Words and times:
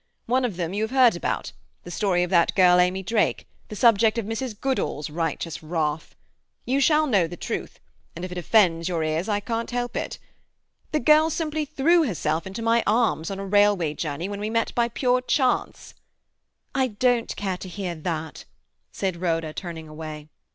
One 0.25 0.43
of 0.45 0.55
them 0.57 0.73
you 0.73 0.83
have 0.83 0.89
heard 0.89 1.15
about—the 1.15 1.91
story 1.91 2.23
of 2.23 2.31
that 2.31 2.55
girl 2.55 2.79
Amy 2.79 3.03
Drake—the 3.03 3.75
subject 3.75 4.17
of 4.17 4.25
Mrs. 4.25 4.59
Goodall's 4.59 5.11
righteous 5.11 5.61
wrath. 5.61 6.15
You 6.65 6.79
shall 6.81 7.05
know 7.05 7.27
the 7.27 7.37
truth, 7.37 7.79
and 8.15 8.25
if 8.25 8.31
it 8.31 8.37
offends 8.39 8.89
your 8.89 9.03
ears 9.03 9.29
I 9.29 9.39
can't 9.39 9.69
help 9.69 9.95
it. 9.95 10.17
The 10.91 10.99
girl 10.99 11.29
simply 11.29 11.65
threw 11.65 12.03
herself 12.07 12.47
into 12.47 12.63
my 12.63 12.81
arms, 12.87 13.29
on 13.29 13.37
a 13.37 13.45
railway 13.45 13.93
journey, 13.93 14.27
when 14.27 14.39
we 14.39 14.49
met 14.49 14.73
by 14.73 14.87
pure 14.89 15.21
chance." 15.21 15.93
"I 16.73 16.87
don't 16.87 17.35
care 17.35 17.57
to 17.57 17.69
hear 17.69 17.93
that," 17.93 18.45
said 18.91 19.17
Rhoda, 19.17 19.53
turning 19.53 19.87
away. 19.87 20.29